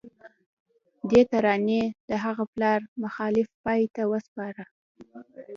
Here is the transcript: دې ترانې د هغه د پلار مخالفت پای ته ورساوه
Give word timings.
دې 1.09 1.21
ترانې 1.31 1.83
د 2.09 2.11
هغه 2.23 2.43
د 2.47 2.49
پلار 2.53 2.79
مخالفت 3.03 3.53
پای 3.63 3.81
ته 3.95 4.01
ورساوه 4.11 4.65